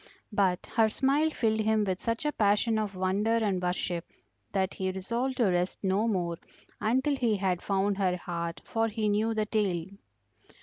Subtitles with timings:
[0.33, 4.03] But her smile filled him with such a passion of wonder and worship
[4.51, 6.39] that he resolved to rest no more
[6.79, 9.85] until he had found her heart, for he knew the tale.